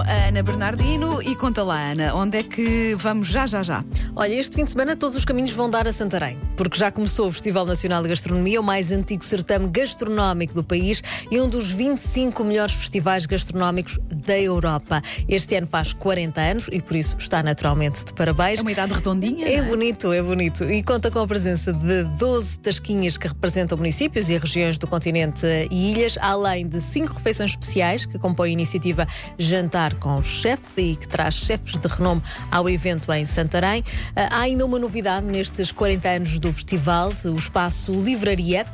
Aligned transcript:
a 0.00 0.28
Ana 0.28 0.42
Bernardino 0.42 1.22
e 1.22 1.34
conta 1.34 1.62
lá, 1.62 1.90
Ana, 1.90 2.14
onde 2.14 2.38
é 2.38 2.42
que 2.42 2.94
vamos 2.96 3.28
já, 3.28 3.46
já, 3.46 3.62
já? 3.62 3.84
Olha, 4.14 4.34
este 4.34 4.56
fim 4.56 4.64
de 4.64 4.70
semana 4.70 4.96
todos 4.96 5.16
os 5.16 5.24
caminhos 5.24 5.52
vão 5.52 5.70
dar 5.70 5.86
a 5.86 5.92
Santarém, 5.92 6.38
porque 6.56 6.78
já 6.78 6.90
começou 6.90 7.28
o 7.28 7.32
Festival 7.32 7.66
Nacional 7.66 8.02
de 8.02 8.08
Gastronomia, 8.08 8.60
o 8.60 8.64
mais 8.64 8.92
antigo 8.92 9.24
certame 9.24 9.68
gastronómico 9.68 10.54
do 10.54 10.64
país 10.64 11.02
e 11.30 11.40
um 11.40 11.48
dos 11.48 11.70
25 11.70 12.42
melhores 12.44 12.74
festivais 12.74 13.26
gastronómicos 13.26 13.98
da 14.10 14.38
Europa. 14.38 15.02
Este 15.28 15.56
ano 15.56 15.66
faz 15.66 15.92
40 15.92 16.40
anos 16.40 16.68
e 16.72 16.80
por 16.80 16.96
isso 16.96 17.16
está 17.18 17.42
naturalmente 17.42 18.04
de 18.04 18.14
parabéns. 18.14 18.60
É 18.60 18.62
uma 18.62 18.72
idade 18.72 18.92
redondinha. 18.94 19.46
É 19.46 19.60
não 19.60 19.68
bonito, 19.68 20.12
é 20.12 20.22
bonito. 20.22 20.64
E 20.64 20.82
conta 20.82 21.10
com 21.10 21.18
a 21.18 21.26
presença 21.26 21.72
de 21.72 22.04
12 22.18 22.58
tasquinhas 22.60 23.18
que 23.18 23.28
representam 23.28 23.76
municípios 23.76 24.30
e 24.30 24.38
regiões 24.38 24.78
do 24.78 24.86
continente 24.86 25.46
e 25.70 25.92
ilhas, 25.92 26.16
além 26.20 26.66
de 26.68 26.80
cinco 26.80 27.14
refeições 27.14 27.50
especiais 27.50 28.06
que 28.06 28.18
compõem 28.18 28.50
a 28.50 28.52
iniciativa 28.52 29.06
Jantar 29.38 29.94
com 29.96 30.16
o 30.18 30.22
Chefe 30.22 30.80
e 30.92 30.96
que 30.96 31.08
traz 31.08 31.34
chefes 31.34 31.78
de 31.78 31.88
renome 31.88 32.22
ao 32.50 32.68
evento 32.68 33.12
em 33.12 33.24
Santarém. 33.24 33.82
Ah, 34.14 34.36
Há 34.36 34.40
ainda 34.40 34.66
uma 34.66 34.78
novidade 34.78 35.24
nestes 35.26 35.72
40 35.72 36.08
anos 36.08 36.38
do 36.38 36.45
festival, 36.52 37.12
o 37.24 37.36
espaço 37.36 37.92
Livraria, 37.92 38.66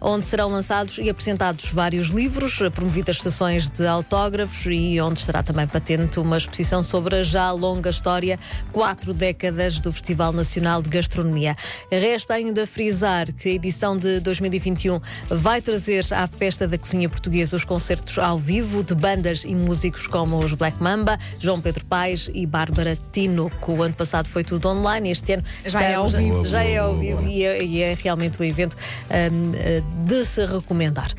onde 0.00 0.24
serão 0.24 0.50
lançados 0.50 0.98
e 0.98 1.10
apresentados 1.10 1.70
vários 1.72 2.08
livros, 2.08 2.58
promovidas 2.74 3.18
sessões 3.18 3.68
de 3.68 3.86
autógrafos 3.86 4.66
e 4.66 5.00
onde 5.00 5.20
estará 5.20 5.42
também 5.42 5.66
patente 5.66 6.18
uma 6.18 6.36
exposição 6.36 6.82
sobre 6.82 7.16
a 7.16 7.22
já 7.22 7.50
longa 7.50 7.90
história, 7.90 8.38
quatro 8.72 9.12
décadas 9.12 9.80
do 9.80 9.92
Festival 9.92 10.32
Nacional 10.32 10.82
de 10.82 10.88
Gastronomia. 10.88 11.56
Resta 11.90 12.34
ainda 12.34 12.66
frisar 12.66 13.32
que 13.32 13.48
a 13.48 13.52
edição 13.52 13.96
de 13.98 14.20
2021 14.20 15.00
vai 15.28 15.60
trazer 15.60 16.06
à 16.12 16.26
Festa 16.26 16.66
da 16.66 16.78
Cozinha 16.78 17.08
Portuguesa 17.08 17.56
os 17.56 17.64
concertos 17.64 18.18
ao 18.18 18.38
vivo 18.38 18.82
de 18.82 18.94
bandas 18.94 19.44
e 19.44 19.54
músicos 19.54 20.06
como 20.06 20.38
os 20.38 20.54
Black 20.54 20.82
Mamba, 20.82 21.18
João 21.38 21.60
Pedro 21.60 21.84
Paes 21.84 22.30
e 22.32 22.46
Bárbara 22.46 22.98
Tinoco. 23.12 23.72
O 23.72 23.82
ano 23.82 23.94
passado 23.94 24.28
foi 24.28 24.44
tudo 24.44 24.68
online, 24.68 25.10
este 25.10 25.34
ano 25.34 25.44
Já 25.64 25.82
é 25.82 25.94
ao 25.94 26.08
vivo. 26.08 26.46
Já 26.46 26.64
é 26.64 26.78
ao 26.78 26.96
vivo 26.96 27.19
e 27.26 27.44
é, 27.44 27.62
e 27.62 27.82
é 27.82 27.94
realmente 27.94 28.40
um 28.40 28.44
evento 28.44 28.76
hum, 29.10 29.52
eh, 29.54 29.82
de 30.06 30.24
se 30.24 30.44
recomendar. 30.46 31.10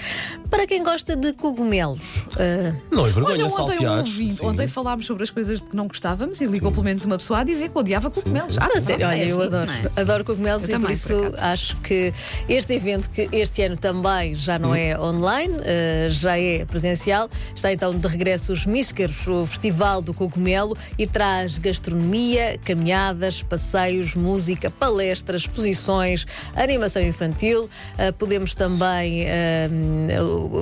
Para 0.51 0.67
quem 0.67 0.83
gosta 0.83 1.15
de 1.15 1.31
cogumelos, 1.33 2.27
eh, 2.37 2.73
Não 2.91 2.99
é 2.99 3.03
Olha, 3.03 3.13
vergonha, 3.13 3.45
ontem 3.45 3.45
um 3.45 3.49
salteados. 3.49 4.11
ouvinte, 4.11 4.33
Sim. 4.33 4.45
ontem 4.45 4.67
falámos 4.67 5.05
sobre 5.05 5.23
as 5.23 5.29
coisas 5.29 5.61
de 5.61 5.69
que 5.69 5.75
não 5.77 5.87
gostávamos 5.87 6.41
e 6.41 6.45
ligou 6.45 6.71
pelo 6.73 6.83
menos 6.83 7.05
uma 7.05 7.17
pessoa 7.17 7.39
a 7.39 7.43
dizer 7.45 7.69
que 7.69 7.77
odiava 7.79 8.11
cogumelos. 8.11 8.57
Ah, 8.59 8.65
A 8.65 8.81
sério, 8.81 8.97
pronto, 8.99 9.05
olha, 9.05 9.15
é 9.23 9.31
eu 9.31 9.41
adoro, 9.41 9.71
é? 9.71 10.01
adoro 10.01 10.25
cogumelos 10.25 10.63
Eu 10.63 10.69
e 10.69 10.71
por 10.73 10.81
também, 10.81 10.93
isso 10.93 11.31
por 11.31 11.39
acho 11.43 11.77
que 11.77 12.13
este 12.49 12.73
evento, 12.73 13.09
que 13.09 13.29
este 13.31 13.63
ano 13.63 13.77
também 13.77 14.35
já 14.35 14.59
não 14.59 14.75
é 14.75 14.99
online, 14.99 15.55
eh, 15.63 16.07
já 16.11 16.37
é 16.37 16.65
presencial, 16.65 17.29
está 17.55 17.71
então 17.71 17.97
de 17.97 18.05
regresso 18.07 18.51
os 18.51 18.65
Míscaros, 18.65 19.25
o 19.27 19.45
Festival 19.45 20.01
do 20.01 20.13
Cogumelo, 20.13 20.75
e 20.97 21.07
traz 21.07 21.57
gastronomia, 21.59 22.59
caminhadas, 22.63 23.41
passeios, 23.41 24.15
música, 24.15 24.69
palestras, 24.69 25.41
exposições, 25.41 26.25
animação 26.55 27.01
infantil. 27.01 27.69
Eh, 27.97 28.11
podemos 28.11 28.53
também 28.53 29.25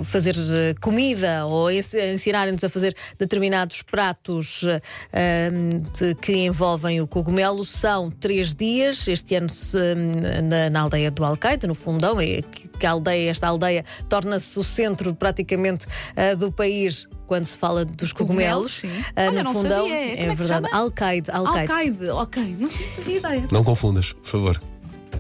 fazer 0.04 0.36
eh, 0.38 0.74
comida 0.82 1.46
ou 1.46 1.70
ens- 1.72 1.94
ensinarem-nos 1.94 2.64
a 2.64 2.70
fazer 2.70 2.96
determinados 3.18 3.82
pratos 3.82 4.64
eh, 5.14 5.50
de- 5.98 6.16
que 6.16 6.34
envolvem 6.46 7.02
o 7.02 7.08
cogumelo. 7.08 7.64
São 7.66 8.10
três 8.10 8.54
dias, 8.56 9.08
este 9.08 9.36
ano 9.36 9.50
se, 9.50 9.78
na, 10.44 10.70
na 10.70 10.82
aldeia 10.82 11.12
do 11.12 11.24
Alcaide, 11.26 11.68
no 11.68 11.76
Fundão, 11.76 12.20
é 12.20 12.42
que, 12.42 12.68
que 12.68 12.86
a 12.86 12.92
aldeia, 12.92 13.30
esta 13.32 13.48
aldeia 13.48 13.84
torna-se 14.08 14.58
o 14.60 14.64
centro 14.64 15.14
praticamente 15.16 15.86
eh, 16.16 16.36
do 16.36 16.52
país. 16.52 17.08
Quando 17.28 17.46
se 17.46 17.58
fala 17.60 17.86
dos 17.86 18.12
Cogumelos, 18.12 18.82
cogumelos, 18.82 19.06
sim. 19.06 19.12
eh, 19.16 19.28
Olha, 19.30 19.44
no 19.44 19.54
Fundão, 19.54 19.86
é 19.86 20.24
é 20.26 20.34
verdade. 20.34 20.68
Alcaide, 20.72 21.30
Alcaide. 21.30 21.72
Alcaide, 21.72 22.10
ok, 22.10 22.56
não 22.60 22.68
fazia 22.70 23.18
ideia. 23.18 23.48
Não 23.52 23.64
confundas, 23.64 24.14
por 24.14 24.26
favor. 24.28 24.62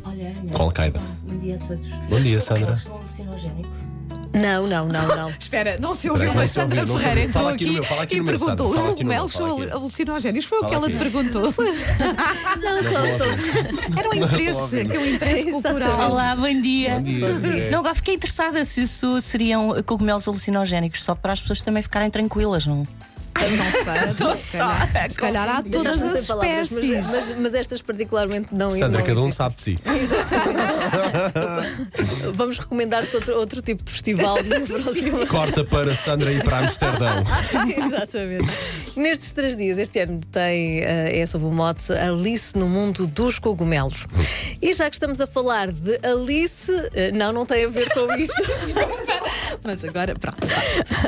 Olha. 0.06 0.34
Com 0.52 0.64
Al-Qaeda. 0.64 1.00
Bom 1.24 1.38
dia 1.38 1.56
a 1.56 1.59
todos. 1.68 1.88
Bom 2.09 2.19
dia, 2.22 2.40
Sandra. 2.42 2.72
Eles 2.72 2.81
são 2.84 2.96
alucinogénicos. 2.98 3.88
Não, 4.39 4.67
não, 4.67 4.88
não, 4.88 5.07
não. 5.07 5.29
Espera, 5.39 5.77
não 5.79 5.94
se 5.94 6.09
ouviu, 6.09 6.33
mas 6.33 6.51
Sandra 6.51 6.85
Ferreira 6.85 7.22
entrou 7.22 7.47
aqui 7.47 7.59
aqui 7.59 7.66
no 7.66 7.73
meu, 7.73 7.83
fala 7.83 8.03
aqui 8.03 8.16
e 8.16 8.19
no 8.19 8.25
meu, 8.25 8.39
perguntou: 8.39 8.72
os 8.72 8.81
cogumelos 8.81 9.31
são 9.31 9.61
alucinogénios? 9.72 10.45
Foi 10.45 10.59
o 10.59 10.67
que 10.67 10.73
ela 10.73 10.88
te 10.88 10.95
perguntou. 10.97 11.44
Não, 12.61 12.83
só. 12.83 14.00
Era 14.00 14.09
um 14.09 14.13
interesse, 14.13 14.85
que 14.85 14.95
é 14.95 15.00
um 15.00 15.05
interesse 15.05 15.51
cultural. 15.51 16.11
Olá, 16.11 16.35
bom 16.35 16.61
dia. 16.61 16.95
Bom 16.95 17.01
dia. 17.01 17.72
Não, 17.72 17.79
agora 17.79 17.95
fiquei 17.95 18.16
interessada 18.16 18.63
se 18.66 18.83
isso 18.83 19.22
seriam 19.22 19.81
cogumelos 19.83 20.27
alucinogénicos, 20.27 21.03
só 21.03 21.16
para 21.16 21.33
as 21.33 21.41
pessoas 21.41 21.61
também 21.61 21.83
ficarem 21.83 22.09
tranquilas, 22.09 22.66
não? 22.66 22.88
Não 23.58 23.72
sei, 24.40 24.40
se 24.40 24.48
calhar, 24.58 25.10
se 25.10 25.16
calhar 25.20 25.50
há 25.50 25.64
todas 25.64 26.04
as 26.04 26.28
palavras, 26.28 26.70
mas- 26.72 26.84
espécies. 26.84 27.12
Mas, 27.12 27.36
mas 27.38 27.54
estas 27.54 27.82
particularmente 27.82 28.50
não 28.54 28.70
Sandra, 28.72 29.00
não 29.00 29.06
cada 29.06 29.22
um 29.22 29.32
sabe 29.32 29.56
de 29.56 29.62
si. 29.64 29.80
Vamos 32.34 32.60
recomendar 32.60 33.06
outro, 33.14 33.36
outro 33.38 33.62
tipo 33.62 33.84
de 33.84 33.92
festival 33.92 34.38
no 34.44 34.62
próximo. 34.68 35.28
Corta 35.28 35.64
para 35.64 35.94
Sandra 35.96 36.32
ir 36.32 36.44
para 36.44 36.60
Amsterdão. 36.60 37.24
Exatamente. 37.86 38.50
Nestes 38.96 39.32
três 39.34 39.56
dias, 39.56 39.78
este 39.78 40.00
ano 40.00 40.20
tem, 40.31 40.81
eh, 40.81 41.20
é 41.20 41.26
sob 41.26 41.46
o 41.46 41.52
mote 41.52 41.92
Alice 41.94 42.58
no 42.58 42.68
Mundo 42.68 43.08
dos 43.08 43.40
Cogumelos. 43.40 44.06
E 44.62 44.74
já 44.74 44.90
que 44.90 44.96
estamos 44.96 45.22
a 45.22 45.28
falar 45.28 45.72
de 45.72 46.00
Alice, 46.06 46.72
eh, 46.94 47.12
não, 47.12 47.31
não 47.31 47.46
tem 47.46 47.66
a 47.66 47.70
ver 47.70 47.90
com 47.94 48.12
isso. 48.16 48.34
Mas 49.64 49.84
agora, 49.84 50.16
pronto, 50.16 50.38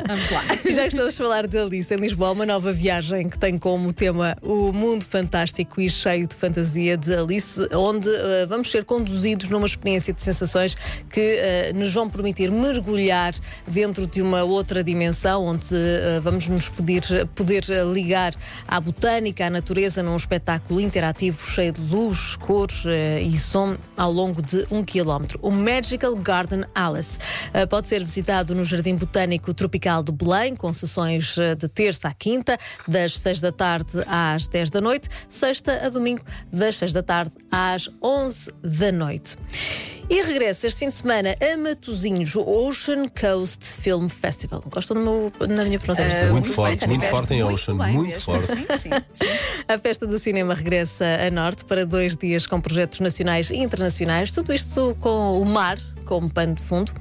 vamos 0.06 0.30
lá. 0.30 0.42
E 0.64 0.72
já 0.72 0.82
que 0.82 0.88
estamos 0.88 1.14
a 1.14 1.16
falar 1.16 1.46
de 1.46 1.58
Alice 1.58 1.92
em 1.92 1.96
Lisboa, 1.98 2.31
uma 2.32 2.46
nova 2.46 2.72
viagem 2.72 3.28
que 3.28 3.38
tem 3.38 3.58
como 3.58 3.92
tema 3.92 4.34
o 4.40 4.72
mundo 4.72 5.04
fantástico 5.04 5.82
e 5.82 5.88
cheio 5.88 6.26
de 6.26 6.34
fantasia 6.34 6.96
de 6.96 7.14
Alice, 7.14 7.60
onde 7.74 8.08
eh, 8.08 8.46
vamos 8.46 8.70
ser 8.70 8.86
conduzidos 8.86 9.50
numa 9.50 9.66
experiência 9.66 10.14
de 10.14 10.22
sensações 10.22 10.74
que 11.10 11.20
eh, 11.20 11.72
nos 11.74 11.92
vão 11.92 12.08
permitir 12.08 12.50
mergulhar 12.50 13.34
dentro 13.68 14.06
de 14.06 14.22
uma 14.22 14.44
outra 14.44 14.82
dimensão, 14.82 15.44
onde 15.44 15.74
eh, 15.74 16.20
vamos 16.22 16.48
nos 16.48 16.70
poder, 16.70 17.02
poder 17.34 17.64
ligar 17.92 18.34
à 18.66 18.80
botânica, 18.80 19.46
à 19.46 19.50
natureza, 19.50 20.02
num 20.02 20.16
espetáculo 20.16 20.80
interativo 20.80 21.38
cheio 21.38 21.72
de 21.72 21.82
luz, 21.82 22.36
cores 22.36 22.84
e 23.22 23.36
som 23.36 23.76
ao 23.94 24.10
longo 24.10 24.40
de 24.40 24.66
um 24.70 24.82
quilómetro. 24.82 25.38
O 25.42 25.50
Magical 25.50 26.16
Garden 26.16 26.64
Alice 26.74 27.18
pode 27.68 27.88
ser 27.88 28.02
visitado 28.02 28.54
no 28.54 28.64
Jardim 28.64 28.96
Botânico 28.96 29.52
Tropical 29.52 30.02
de 30.02 30.12
Belém, 30.12 30.56
com 30.56 30.72
sessões 30.72 31.36
de 31.58 31.68
terça 31.68 32.08
à 32.08 32.14
quinta, 32.22 32.56
das 32.86 33.18
6 33.18 33.40
da 33.40 33.50
tarde 33.50 33.98
às 34.06 34.46
10 34.46 34.70
da 34.70 34.80
noite, 34.80 35.08
sexta 35.28 35.84
a 35.84 35.88
domingo, 35.88 36.22
das 36.52 36.76
6 36.76 36.92
da 36.92 37.02
tarde 37.02 37.32
às 37.50 37.90
11 38.00 38.48
da 38.62 38.92
noite. 38.92 39.36
E 40.08 40.22
regressa 40.22 40.68
este 40.68 40.80
fim 40.80 40.88
de 40.88 40.94
semana 40.94 41.34
a 41.40 41.56
Matosinhos, 41.56 42.36
o 42.36 42.42
Ocean 42.42 43.08
Coast 43.08 43.64
Film 43.64 44.08
Festival. 44.08 44.62
Gostam 44.70 44.98
meu, 44.98 45.32
na 45.48 45.64
minha 45.64 45.80
pronúncia? 45.80 46.30
Muito 46.30 46.44
bem, 46.44 46.54
forte, 46.54 46.86
muito 46.86 47.00
tiveste 47.00 47.16
forte 47.16 47.34
em 47.34 47.42
muito 47.42 47.54
Ocean, 47.54 47.78
bem 47.78 47.92
muito 47.94 48.20
forte. 48.20 48.46
Sim, 48.46 48.66
sim, 48.78 48.90
sim. 49.10 49.26
A 49.66 49.78
festa 49.78 50.06
do 50.06 50.18
cinema 50.18 50.54
regressa 50.54 51.04
a 51.26 51.30
Norte 51.30 51.64
para 51.64 51.84
dois 51.84 52.16
dias 52.16 52.46
com 52.46 52.60
projetos 52.60 53.00
nacionais 53.00 53.50
e 53.50 53.56
internacionais, 53.56 54.30
tudo 54.30 54.52
isto 54.52 54.96
com 55.00 55.40
o 55.40 55.44
mar 55.44 55.78
como 56.04 56.30
pano 56.30 56.54
de 56.54 56.62
fundo. 56.62 56.92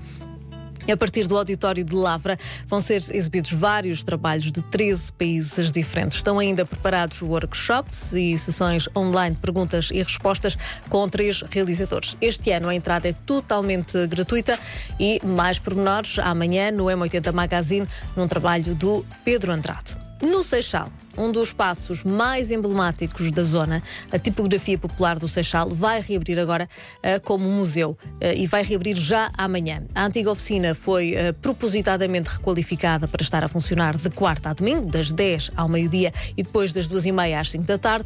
A 0.89 0.97
partir 0.97 1.27
do 1.27 1.37
auditório 1.37 1.83
de 1.83 1.93
Lavra 1.93 2.37
vão 2.65 2.81
ser 2.81 3.03
exibidos 3.11 3.51
vários 3.51 4.03
trabalhos 4.03 4.51
de 4.51 4.61
13 4.61 5.13
países 5.13 5.71
diferentes. 5.71 6.17
Estão 6.17 6.39
ainda 6.39 6.65
preparados 6.65 7.21
workshops 7.21 8.13
e 8.13 8.37
sessões 8.37 8.87
online 8.95 9.35
de 9.35 9.41
perguntas 9.41 9.89
e 9.91 10.01
respostas 10.01 10.57
com 10.89 11.07
três 11.07 11.41
realizadores. 11.49 12.17
Este 12.21 12.51
ano 12.51 12.69
a 12.69 12.75
entrada 12.75 13.07
é 13.07 13.13
totalmente 13.13 14.07
gratuita 14.07 14.57
e 14.99 15.19
mais 15.25 15.59
pormenores 15.59 16.19
amanhã 16.19 16.72
no 16.72 16.85
M80 16.85 17.34
Magazine, 17.34 17.87
num 18.16 18.27
trabalho 18.27 18.75
do 18.75 19.05
Pedro 19.23 19.51
Andrade. 19.51 19.97
No 20.22 20.43
Seixal, 20.43 20.91
um 21.22 21.32
dos 21.32 21.50
espaços 21.50 22.03
mais 22.03 22.52
emblemáticos 22.52 23.29
da 23.32 23.44
zona, 23.44 23.82
a 24.12 24.18
tipografia 24.18 24.78
popular 24.78 25.20
do 25.20 25.28
Seixal 25.28 25.70
vai 25.70 26.02
reabrir 26.02 26.40
agora 26.40 26.68
eh, 27.03 27.20
como 27.20 27.46
museu 27.50 27.97
eh, 28.20 28.35
e 28.35 28.47
vai 28.47 28.64
reabrir 28.64 28.96
já 28.96 29.32
amanhã. 29.38 29.84
A 29.94 30.06
antiga 30.06 30.32
oficina 30.32 30.73
foi 30.73 31.14
eh, 31.14 31.32
propositadamente 31.34 32.29
requalificada 32.29 33.08
para 33.08 33.22
estar 33.22 33.44
a 33.44 33.47
funcionar 33.47 33.96
de 33.97 34.09
quarta 34.09 34.50
a 34.50 34.53
domingo, 34.53 34.88
das 34.90 35.12
10 35.12 35.52
ao 35.56 35.68
meio-dia 35.68 36.12
e 36.35 36.44
depois 36.44 36.73
das 36.73 36.88
duas 36.88 37.06
e 37.06 37.12
meia 37.12 37.40
às 37.40 37.52
5 37.52 37.64
da 37.66 37.78
tarde, 37.78 38.06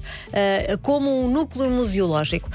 como 0.82 1.24
um 1.26 1.30
núcleo 1.30 1.70
museológico. 1.70 2.50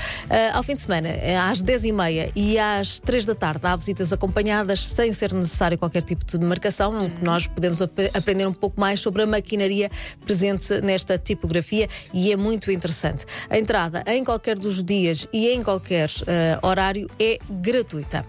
Ao 0.53 0.62
fim 0.62 0.75
de 0.75 0.81
semana, 0.81 1.09
às 1.49 1.62
10 1.62 1.85
e 1.87 1.93
meia 1.93 2.33
e 2.35 2.59
às 2.59 3.01
3 3.01 3.25
da 3.27 3.35
tarde, 3.35 3.61
há 3.67 3.75
visitas 3.77 4.12
acompanhadas 4.12 4.87
sem 4.87 5.12
ser 5.12 5.33
necessário 5.33 5.79
qualquer 5.79 6.03
tipo 6.03 6.25
de 6.25 6.39
marcação, 6.45 6.93
onde 6.93 7.23
nós 7.25 7.47
podemos 7.47 7.81
ap- 7.83 7.99
aprender 8.15 8.47
um 8.47 8.53
pouco 8.53 8.79
mais 8.81 9.01
sobre 9.01 9.23
a 9.23 9.27
maquinaria 9.27 9.91
presente 10.25 10.50
nesta 10.82 11.19
tipografia 11.19 11.88
e 12.12 12.32
é 12.32 12.37
muito 12.37 12.70
interessante. 12.70 13.25
A 13.49 13.58
entrada 13.58 14.02
em 14.06 14.25
qualquer 14.25 14.58
dos 14.58 14.82
dias 14.82 15.26
e 15.32 15.49
em 15.49 15.62
qualquer 15.62 16.11
eh, 16.26 16.58
horário 16.62 17.08
é 17.19 17.38
gratuita. 17.49 18.25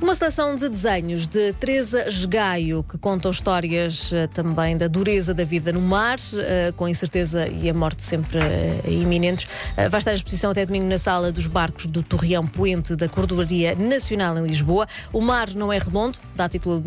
Uma 0.00 0.14
seleção 0.14 0.54
de 0.54 0.68
desenhos 0.68 1.26
de 1.26 1.52
Teresa 1.54 2.08
Esgaio, 2.08 2.84
que 2.84 2.96
contam 2.96 3.32
histórias 3.32 4.12
eh, 4.12 4.28
também 4.28 4.76
da 4.76 4.86
dureza 4.86 5.34
da 5.34 5.42
vida 5.42 5.72
no 5.72 5.80
mar, 5.80 6.18
eh, 6.36 6.72
com 6.76 6.84
a 6.84 6.90
incerteza 6.90 7.48
e 7.48 7.68
a 7.68 7.74
morte 7.74 8.04
sempre 8.04 8.38
eh, 8.38 8.80
iminentes. 8.86 9.48
Vai 9.90 9.98
estar 9.98 10.12
à 10.12 10.14
exposição 10.14 10.52
até 10.52 10.64
domingo 10.64 10.86
na 10.86 10.98
sala 10.98 11.32
dos 11.32 11.48
barcos 11.48 11.86
do 11.86 12.00
Torreão 12.04 12.46
Poente 12.46 12.94
da 12.94 13.08
Cordoaria 13.08 13.74
Nacional 13.74 14.38
em 14.38 14.46
Lisboa. 14.46 14.86
O 15.12 15.20
mar 15.20 15.52
não 15.52 15.72
é 15.72 15.78
redondo, 15.78 16.16
dá 16.36 16.48
título 16.48 16.80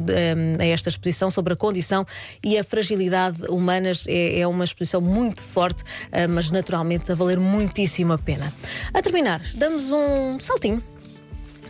a 0.57 0.65
esta 0.65 0.87
exposição 0.87 1.29
sobre 1.29 1.51
a 1.51 1.55
condição 1.57 2.05
e 2.41 2.57
a 2.57 2.63
fragilidade 2.63 3.41
humanas. 3.49 4.05
É, 4.07 4.39
é 4.39 4.47
uma 4.47 4.63
exposição 4.63 5.01
muito 5.01 5.41
forte, 5.41 5.83
mas 6.29 6.49
naturalmente 6.49 7.11
a 7.11 7.15
valer 7.15 7.39
muitíssimo 7.39 8.13
a 8.13 8.17
pena. 8.17 8.51
A 8.93 9.01
terminar, 9.01 9.41
damos 9.57 9.91
um 9.91 10.39
saltinho. 10.39 10.81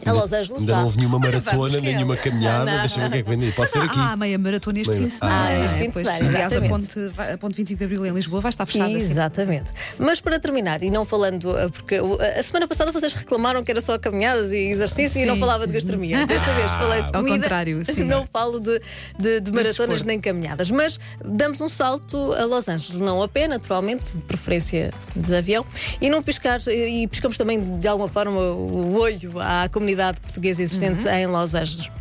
A 0.06 0.12
Los 0.12 0.34
Angeles. 0.34 0.60
Ainda 0.62 0.76
não 0.76 0.84
houve 0.86 0.98
nenhuma 0.98 1.20
maratona, 1.20 1.80
nem 1.82 1.96
nenhuma 1.96 2.18
caminhada. 2.18 2.72
Deixa 2.80 3.02
eu 3.02 3.02
ver 3.02 3.08
o 3.08 3.12
que 3.12 3.18
é 3.18 3.24
que 3.24 3.30
vem 3.30 3.40
daí. 3.40 3.52
Pode 3.52 3.72
ser 3.72 3.80
aqui. 3.80 4.00
Ah, 4.00 4.16
meia 4.18 4.38
maratona 4.38 4.80
este 4.80 4.98
fim 4.98 5.08
de 5.08 5.14
semana. 5.14 5.46
Ah, 5.48 5.66
este 5.66 5.78
fim 5.80 5.88
de 5.90 5.94
semana, 5.94 6.16
Aliás, 6.28 6.36
a 6.54 6.56
exatamente. 6.58 6.70
ponte, 6.96 7.22
a 7.34 7.38
ponte 7.38 7.56
25 7.56 7.78
de 7.80 7.84
Abril 7.86 8.06
em 8.06 8.12
Lisboa 8.14 8.42
vai 8.42 8.50
estar 8.50 8.66
fechada. 8.66 8.92
Exatamente. 8.92 9.72
Mas 10.00 10.20
para 10.22 10.40
terminar, 10.40 10.82
e 10.84 10.90
não 10.90 11.06
falando, 11.06 11.56
eh, 11.58 11.68
porque 11.70 11.96
a 11.96 12.44
semana 12.44 12.68
passada 12.68 12.92
vocês 12.92 13.14
reclamaram 13.14 13.64
que 13.64 13.72
era 13.72 13.82
só 13.82 13.98
caminhadas 14.00 14.52
e 14.52 14.58
exercício 14.70 15.22
e 15.22 15.26
não 15.26 15.38
falava 15.38 15.68
de 15.68 15.74
gastronomia. 15.74 16.26
Desta 16.26 16.52
vez 16.54 16.72
falei 16.72 17.02
de 17.04 17.08
Ao 17.14 17.14
comida. 17.24 17.38
contrário, 17.38 17.84
sim. 17.86 18.04
Não 18.04 18.26
falo 18.26 18.60
de, 18.60 18.82
de- 19.20 19.40
de 19.40 19.52
maratonas 19.52 20.04
nem 20.04 20.20
caminhadas. 20.20 20.72
Mas 20.72 21.00
damos 21.24 21.62
um 21.62 21.70
salto 21.70 22.34
a 22.34 22.44
Los 22.46 22.68
Angeles, 22.68 23.00
não 23.00 23.22
a 23.22 23.28
pé, 23.28 23.48
naturalmente, 23.48 24.14
de 24.18 24.24
preferência 24.24 24.92
de 25.16 25.36
avião, 25.36 25.66
e 26.00 26.10
não 26.10 26.24
piscar, 26.24 26.60
e 26.68 27.08
piscamos 27.08 27.38
também 27.38 27.60
de 27.80 27.88
alguma 27.88 28.10
forma 28.10 28.40
o 28.40 28.98
olho 29.00 29.40
à 29.40 29.70
comunidade 29.70 29.91
portuguesa 30.20 30.62
existente 30.64 31.06
Uhum. 31.06 31.14
em 31.14 31.28
Los 31.28 31.56
Angeles. 31.56 31.92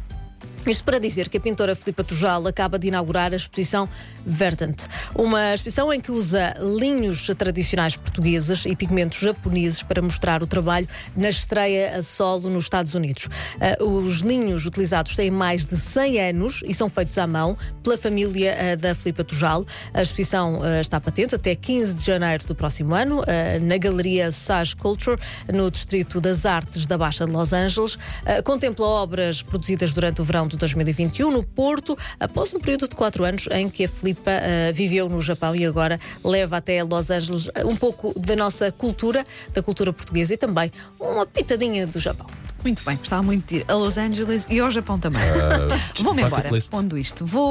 Isto 0.66 0.84
para 0.84 0.98
dizer 0.98 1.28
que 1.28 1.38
a 1.38 1.40
pintora 1.40 1.74
Filipa 1.74 2.04
Tujal 2.04 2.46
acaba 2.46 2.78
de 2.78 2.88
inaugurar 2.88 3.32
a 3.32 3.36
exposição 3.36 3.88
Verdant, 4.26 4.76
uma 5.14 5.54
exposição 5.54 5.90
em 5.92 5.98
que 5.98 6.12
usa 6.12 6.54
linhos 6.60 7.30
tradicionais 7.38 7.96
portugueses 7.96 8.66
e 8.66 8.76
pigmentos 8.76 9.18
japoneses 9.18 9.82
para 9.82 10.02
mostrar 10.02 10.42
o 10.42 10.46
trabalho 10.46 10.86
na 11.16 11.30
estreia 11.30 11.96
a 11.96 12.02
solo 12.02 12.50
nos 12.50 12.64
Estados 12.64 12.94
Unidos. 12.94 13.28
Ah, 13.58 13.82
os 13.82 14.18
linhos 14.18 14.66
utilizados 14.66 15.16
têm 15.16 15.30
mais 15.30 15.64
de 15.64 15.76
100 15.76 16.20
anos 16.20 16.62
e 16.66 16.74
são 16.74 16.90
feitos 16.90 17.16
à 17.16 17.26
mão 17.26 17.56
pela 17.82 17.96
família 17.96 18.54
ah, 18.54 18.76
da 18.76 18.94
Filipa 18.94 19.24
Tujal. 19.24 19.64
A 19.94 20.02
exposição 20.02 20.60
ah, 20.62 20.80
está 20.80 21.00
patente 21.00 21.34
até 21.34 21.54
15 21.54 21.94
de 21.94 22.04
janeiro 22.04 22.46
do 22.46 22.54
próximo 22.54 22.94
ano, 22.94 23.22
na 23.62 23.78
Galeria 23.78 24.30
Sage 24.30 24.76
Culture, 24.76 25.18
no 25.52 25.70
Distrito 25.70 26.20
das 26.20 26.44
Artes 26.44 26.86
da 26.86 26.98
Baixa 26.98 27.24
de 27.24 27.32
Los 27.32 27.52
Angeles. 27.52 27.96
Contempla 28.44 28.86
obras 28.86 29.42
produzidas 29.42 29.92
durante 29.92 30.20
o 30.20 30.24
verão 30.24 30.46
de 30.50 30.56
2021 30.58 31.31
no 31.31 31.43
Porto, 31.43 31.97
após 32.19 32.52
um 32.55 32.61
período 32.61 32.88
de 32.88 32.94
quatro 32.94 33.25
anos 33.25 33.49
em 33.50 33.69
que 33.69 33.85
a 33.85 33.88
Filipa 33.88 34.31
ah, 34.31 34.73
viveu 34.73 35.08
no 35.08 35.20
Japão 35.20 35.55
e 35.55 35.64
agora 35.64 35.99
leva 36.25 36.56
até 36.58 36.82
Los 36.82 37.11
Angeles 37.11 37.49
ah, 37.55 37.67
um 37.67 37.76
pouco 37.76 38.19
da 38.19 38.37
nossa 38.37 38.70
cultura, 38.73 39.25
da 39.55 39.62
cultura 39.62 39.93
portuguesa 39.93 40.35
e 40.35 40.37
também 40.37 40.70
uma 40.99 41.26
pitadinha 41.26 41.87
do 41.87 41.99
Japão. 42.00 42.26
Muito 42.62 42.85
bem, 42.85 42.97
gostava 42.97 43.23
muito 43.23 43.47
de 43.49 43.56
ir 43.56 43.64
a 43.69 43.75
Los 43.75 43.97
Angeles 43.97 44.47
e 44.50 44.61
ao 44.61 44.70
Japão 44.70 44.99
também. 44.99 45.23
Vou-me 46.00 46.23
embora, 46.23 46.50
pondo 46.70 46.99
isto. 46.99 47.25
Vou. 47.25 47.50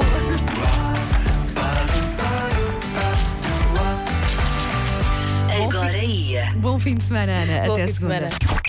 Agora 5.68 5.98
ia. 5.98 6.52
Bom 6.56 6.78
fim 6.78 6.94
de 6.94 7.02
semana, 7.02 7.32
Ana. 7.32 7.66
Bom 7.66 7.72
Até 7.74 7.86
segunda. 7.88 8.30
semana. 8.30 8.50